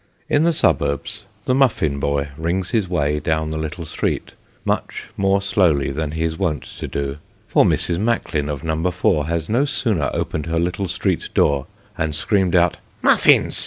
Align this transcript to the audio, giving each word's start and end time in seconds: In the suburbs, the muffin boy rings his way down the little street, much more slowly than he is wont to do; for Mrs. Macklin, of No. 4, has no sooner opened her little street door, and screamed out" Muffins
In 0.27 0.45
the 0.45 0.51
suburbs, 0.51 1.25
the 1.45 1.53
muffin 1.53 1.99
boy 1.99 2.29
rings 2.35 2.71
his 2.71 2.89
way 2.89 3.19
down 3.19 3.51
the 3.51 3.57
little 3.59 3.85
street, 3.85 4.33
much 4.65 5.09
more 5.15 5.43
slowly 5.43 5.91
than 5.91 6.13
he 6.13 6.23
is 6.23 6.39
wont 6.39 6.63
to 6.79 6.87
do; 6.87 7.17
for 7.47 7.63
Mrs. 7.65 7.99
Macklin, 7.99 8.49
of 8.49 8.63
No. 8.63 8.89
4, 8.89 9.27
has 9.27 9.47
no 9.47 9.63
sooner 9.63 10.09
opened 10.11 10.47
her 10.47 10.57
little 10.57 10.87
street 10.87 11.29
door, 11.35 11.67
and 11.99 12.15
screamed 12.15 12.55
out" 12.55 12.77
Muffins 13.03 13.59